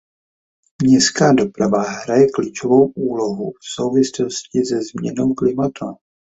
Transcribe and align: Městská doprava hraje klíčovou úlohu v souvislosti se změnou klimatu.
Městská 0.83 1.33
doprava 1.33 1.81
hraje 1.81 2.27
klíčovou 2.33 2.87
úlohu 2.87 3.51
v 3.51 3.65
souvislosti 3.75 4.61
se 4.65 4.75
změnou 4.83 5.33
klimatu. 5.33 5.85